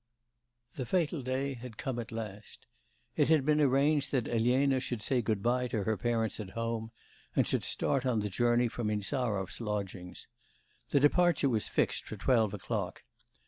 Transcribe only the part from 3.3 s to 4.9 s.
been arranged that Elena